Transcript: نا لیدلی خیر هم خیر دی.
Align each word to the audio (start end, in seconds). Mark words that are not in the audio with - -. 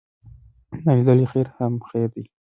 نا 0.83 0.91
لیدلی 0.97 1.27
خیر 1.31 1.47
هم 1.57 1.73
خیر 1.89 2.07
دی. 2.13 2.23